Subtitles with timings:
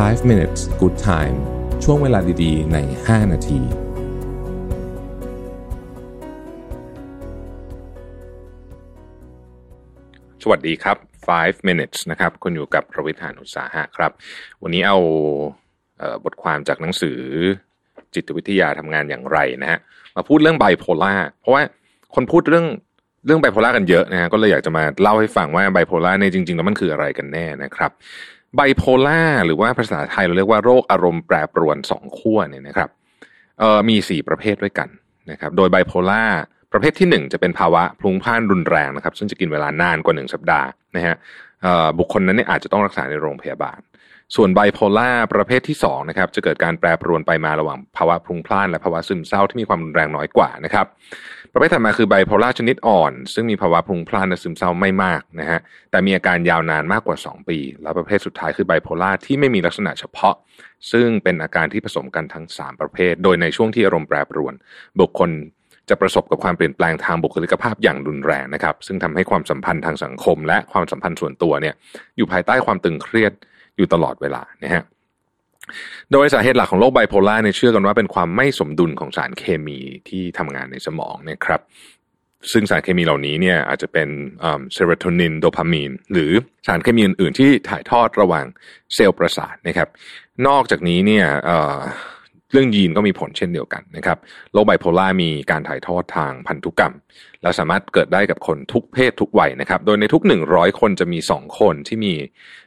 [0.00, 1.36] 5 minutes good time
[1.84, 3.60] ช่วงเวลาดีๆ ใน 5 นาที
[10.42, 10.96] สวัสดีครับ
[11.32, 14.12] 5 minutes นะครับ คุณอยู่กับประวิทยานุสาหะครับ
[14.62, 14.98] วันนี้เอา
[15.98, 17.18] เออบทความจากหนังสือ
[18.14, 19.78] จิตวิทยาทำงานอย่างไรนะฮะ
[20.16, 21.62] มาพูดเรื่องไบโพล่า เพราะว่า
[22.14, 22.66] คนพูดเรื่อง
[23.26, 27.92] เรื่องไบโพล่ากันเยอะนะฮะ ก็เลยอยากจะมาเล่าให้ฟังว่าไบโพล่าในยจริงๆแล้วมันคืออะไรกันแน่นะครับ
[28.56, 32.90] ไบโพล่าหรือว่าภาษาไทยเราเรียกว่าโรคอารมณ์แปรปรวนสองขั้วเนี่ยนะครับ
[33.58, 34.88] เอ่อมีสี่ประเภทด้วยกัน
[35.30, 36.24] นะครับ โดยไบโพล่า
[36.72, 41.16] ประเภทที่หนึ่งจะเป็นภาวะพลุงพล่านรุนแรงนะครับ ซึ่งจะกินเวลานานกว่าหนึ่งสัปดาห์นะฮะ
[41.98, 43.80] บุคคลนั้นเนี่ยอาจจะต้องรักษาในโรงพยาบาล
[44.36, 50.86] ส่วนไบโพล่าประเภทที่สองนะครับจะเกิดการแปรปรวนไปมาระหว่างภาวะพลุงพล่านและภาวะซึมเศร้าที่มีความรุนแรงน้อยกว่านะครับ
[51.52, 60.34] ประเภทถัดมาคือไบโพล่าชนิดอ่อน ซึ่งมีภาวะพลุงพล่านและซึมเศร้าไม่มากนะฮะแต่มีอาการยาวนานมากกว่า 2 ปี แล้วประเภทสุดท้ายคือไบโพล่าที่ไม่มีลักษณะเฉพาะ
[60.92, 64.54] ซึ่งเป็นอาการที่ผสมกันทั้ง 3 ประเภท โดยในช่วงที่อารมณ์แปรปรวน
[65.00, 65.30] บุคคล
[65.88, 71.74] จะประสบกับความเปลี่ยนแปลงทางบุคลิกภาพอย่างรุนแรงนะครับ ซึ่งทำให้ความสัมพันธ์ทางสังคม และความสัมพันธ์ส่วนตัวเนี่ย
[72.16, 73.32] อยู่ภายใต้ความตึงเครียด
[73.76, 74.84] อยู่ตลอดเวลานะฮะ
[76.12, 81.60] โดยสาเหตุหลักของโรคไบโพล่าเนี่ยเชื่อกันว่าเป็นความไม่สมดุลของสารเคมีที่ทำงานในสมองนะครับ
[82.52, 84.08] ซึ่งสารเคมีเหล่านี้เนี่ยอาจจะเป็น
[84.72, 86.32] เซโรโทนินโดพามีนหรือ
[86.66, 88.46] สารเคมีอื่น ๆ ที่ถ่ายทอดระหว่าง
[88.94, 89.88] เซลล์ประสาทนะครับ
[90.46, 91.26] นอกจากนี้เนี่ย
[92.52, 94.18] เรื่องยีนก็มีผลเช่นเดียวกันนะครับ
[94.52, 96.94] โรคไบโพลาร์มีการถ่ายทอดทางพันธุกรรม
[97.42, 102.14] และสามารถเกิดได้กับคนทุกเพศทุกวัยนะครับ โดยในทุก 100 คนจะมี 2 คนที่มี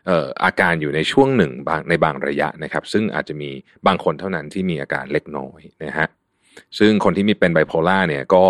[0.09, 3.49] อออาการอยู่ในช่วงหนึ่งบางในบางระยะนะครับ ซึ่งอาจจะมี
[3.87, 6.07] บางคนเท่านั้นที่มีอาการเล็กน้อยนะฮะ
[6.79, 8.45] ซึ่งคนที่มีเป็นไบโพล่าเนี่ยก็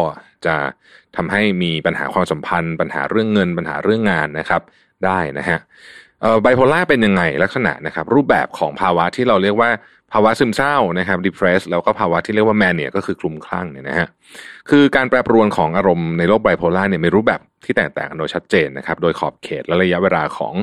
[0.45, 0.55] จะ
[1.15, 4.61] ทำให้มีปัญหาความสัมพันธ์ ปัญหาเรื่องเงินปัญหาเรื่องงานนะครับ
[5.05, 5.59] ได้นะฮะ
[6.41, 9.69] ไบโพล่าเป็นยังไงลักษณะนะครับ รูปแบบของภาวะที่เราเรียกว่า
[10.13, 14.07] ภาวะซึมเศร้านะครับ depress แล้วก็ภาวะที่เรียกว่า mania ก็คือคลุมคลั่งเนี่ยนะฮะ
[14.69, 20.53] คือการแปรปรวนของอารมณ์ในโรคไบโพล่าเนี่ยมีรูปแบบที่แตกต่างกันโดยชัดเจนนะครับ โดยขอบเขตและระยะเวลาของ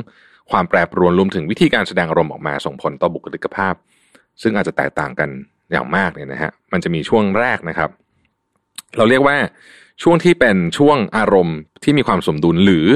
[0.50, 3.74] ความแปรปรวนรวมถึงวิธีการแสดงอารมณ์ออกมาส่งผลต่อบุคลิกภาพ
[4.42, 5.28] ซึ่งอาจจะแตกต่างกัน
[5.72, 7.90] อย่างมากเนี่ยนะฮะมันจะมีช่วงแรกนะครับ
[8.96, 9.36] เราเรียกว่า
[10.02, 12.86] ช่วงที่เป็นช่วงอารมณ์ที่มีความสมดุลหรือ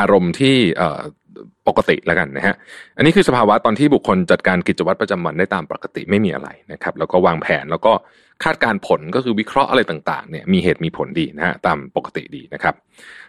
[0.00, 0.56] อารมณ์ที่
[1.68, 2.54] ปกติแล้วกันนะฮะ
[2.96, 7.92] อันนี้คือสภาวะตอนที่บุคคลจัดการกิจวัตรประจำวันได้ตามปกติไม่มีอะไรนะครับ แล้วก็วางแผนแล้วก็
[8.44, 12.74] คาดการผลก็คือวิเคราะห์อะไรต่างๆเนี่ยมีเหตุมีผลดีนะฮะตามปกติดีนะครับ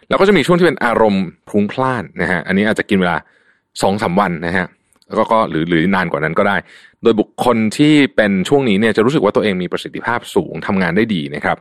[0.08, 3.16] แล้วก็จะมีช่วงที่เป็นอารมณ์พลุ้งพล่านนะฮะอันนี้อาจจะกินเวลา
[3.82, 4.66] สองสาวันนะฮะ
[5.16, 6.56] แล้วก็หรือหรือนานกว่านั้นก็ได้
[7.02, 11.58] โดยบุคคลที่เป็นช่วงนี้เนี่ยจะรู้สึกว่าตัวเองมีประสิทธิภาพสูงทำงานได้ดีนะครับ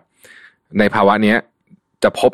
[0.80, 1.38] ในภาวะเนี้ย
[2.04, 2.32] จะพบ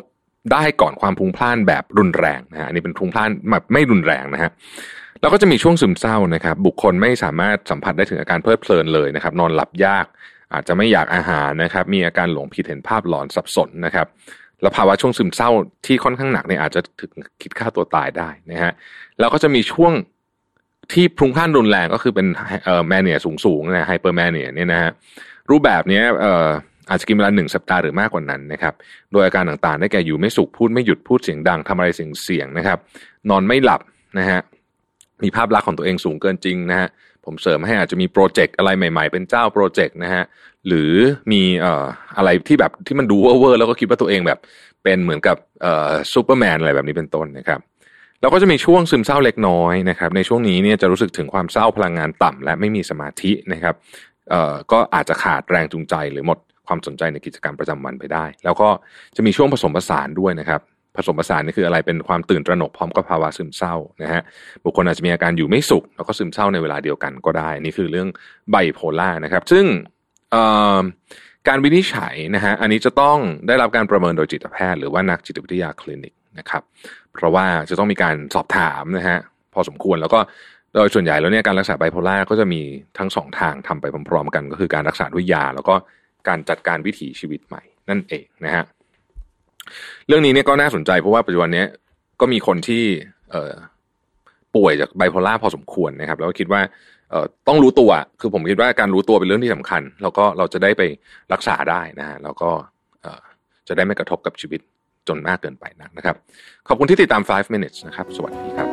[0.52, 4.50] ได้ก่อนความพลุงพล่านแบบรุนแรงนะฮะอันนี้เป็นพลุงพล่านแบบไม่รุนแรงนะฮะ
[5.20, 10.06] แล้วก็จะมีช่วงซึมเศร้านะครับ บุคคลไม่สามารถสัมผัสได้ถึงอาการเพลิดเพลินเลยนะครับ นอนหลับยาก
[10.54, 14.06] อาจจะไม่อยากอาหารนะครับ มีอาการหลงผิดเห็นภาพหลอนสับสนนะครับ
[14.62, 15.50] แล้วภาวะช่วงซึมเศร้า
[15.86, 18.72] ที่ค่อนข้างหนักเนี่ยอาจจะถึงคิดฆ่าตัวตายได้นะฮะ
[19.18, 19.92] แล้วก็จะมีช่วง
[20.92, 22.26] ที่พลุ่งพล่านรุนแรงก็คือเป็น
[22.64, 24.90] เอ่อ mania สูงๆนะ hyper mania เนี่ยนะฮะ
[25.50, 26.48] รูปแบบเนี้ยเอ่อ
[26.90, 28.74] อาจจะกินเวลาหนึ่งสัปดาห์หรือมากกว่านั้นนะครับ
[29.12, 32.78] โดยอาการต่างๆได้แก่อยู่ไม่สุขพูดไม่หยุดพูดเสียงดังทำอะไรเสี่ยงเสี่ยงนะครับ
[33.30, 33.80] นอนไม่หลับ
[34.18, 34.40] นะฮะ
[35.22, 36.88] มีภาพลักษณ์ของตัวเองสูงเกินจริงนะฮะ
[37.24, 40.22] ผมเสริมให้อาจจะมีโปรเจกต์อะไรใหม่ๆ เป็นเจ้าโปรเจกต์นะฮะ
[40.66, 40.92] หรือ
[41.32, 41.84] มีเอ่อ
[42.16, 44.38] อะไรที่แบบที่มันดูเวอร์แล้วก็คิดว่าตัวเองแบบ
[44.82, 47.60] เป็นเหมือนกับเอ่อซูเปอร์แมนอะไรแบบนี้เป็นต้นนะครับ
[48.20, 53.74] แล้วก็จะมีช่วงซึมเศร้าเล็กน้อยนะครับ ในช่วงนี้เนี่ยจะรู้สึกถึงความเศร้าพลังงานต่ำและไม่มีสมาธินะครับ
[54.30, 56.38] เอ่อก็อาจจะขาดแรงจูงใจหรือหมด
[56.68, 58.68] ความสนใจในกิจกรรมประจำวันไปได้ แล้วก็
[59.16, 60.60] จะมีช่วงผสมผสานด้วยนะครับ
[60.96, 64.22] ผสมผสานนี่คืออะไรเป็นความตื่นตระหนกพร้อมกับภาวะซึมเศร้านะฮะ
[64.64, 68.08] บุคคลอาจจะมีอาการอยู่ไม่สุข แล้วก็ซึมเศร้าในเวลาเดียวกันก็ได้ นี่คือเรื่อง
[68.50, 69.64] ไบโพล่านะครับ ซึ่ง
[71.48, 76.62] การวินิจฉัยนะฮะอันนี้จะต้องได้รับการประเมินโดยจิตแพทย์หรือว่านักจิตวิทยาคลินิกนะครับ
[77.14, 79.18] เพราะว่าจะต้องมีการสอบถามนะฮะ
[79.54, 80.20] พอสมควรแล้วก็
[80.74, 82.60] โดยส่วนใหญ่แล้วเนี่ยการรักษาไบโพล่าก็จะมี
[82.98, 85.74] ทั้งสองทางทำไปพร้อมๆกัน ก็คือการรักษาด้วยยา แล้วก็
[86.28, 88.64] การจัดการวิถีชีวิตใหม่ นั่นเองนะฮะ
[90.06, 91.64] เรื่องนี้เนี่ยก็น่าสนใจเพราะว่าปัจจุบันนี้
[92.20, 92.84] ก็มีคนที่
[93.30, 93.54] เอ่อ
[94.56, 96.60] ป่วยจากไบโพล่าพอสมควรนะครับ แล้วก็คิดว่า
[97.10, 97.90] เอ่อต้องรู้ตัว
[98.20, 100.82] คือผมคิดว่าการรู้ตัวเป็นเรื่องที่สำคัญ แล้วก็เราจะได้ไป
[101.32, 102.50] รักษาได้นะฮะแล้วก็
[103.02, 103.22] เอ่อ
[103.68, 104.60] จะได้ไม่กระทบกับชีวิต
[105.08, 106.16] จนมากเกินไปนักนะครับ
[106.68, 108.68] ขอบคุณที่ติดตาม 5 minutes นะครับ สวัสดีครับ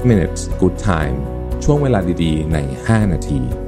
[0.00, 1.16] 5 minutes good time
[1.64, 3.65] ช่วงเวลาดีๆ ใน 5 นาที